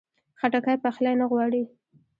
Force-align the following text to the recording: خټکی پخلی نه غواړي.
خټکی 0.39 0.77
پخلی 0.83 1.13
نه 1.21 1.25
غواړي. 1.31 1.63